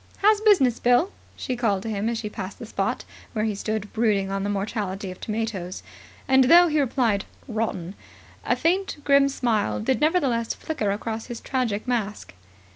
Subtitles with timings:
[0.17, 3.93] "How's business, Bill?" she called to him as she passed the spot where he stood
[3.93, 5.83] brooding on the mortality of tomatoes.
[6.27, 7.93] And, though he replied "Rotten",
[8.43, 12.33] a faint, grim smile did nevertheless flicker across his tragic mask.